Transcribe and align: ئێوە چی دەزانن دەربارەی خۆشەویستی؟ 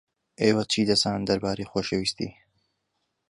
ئێوە 0.41 0.63
چی 0.71 0.81
دەزانن 0.89 1.23
دەربارەی 1.29 1.69
خۆشەویستی؟ 1.71 2.29